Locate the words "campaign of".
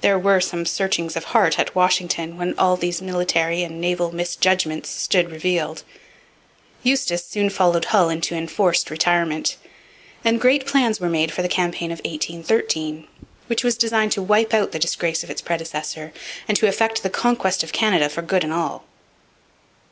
11.48-11.98